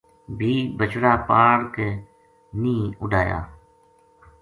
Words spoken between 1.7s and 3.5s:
کے نیہہ اُڈایا‘‘